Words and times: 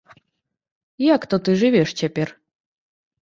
Як 1.15 1.21
то 1.33 1.39
жывеш 1.63 1.89
ты 1.97 2.05
цяпер? 2.05 2.29